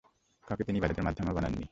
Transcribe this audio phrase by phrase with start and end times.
[0.47, 1.65] কাউকে তিনি তাঁর ইবাদতের মাধ্যমও বানাননি।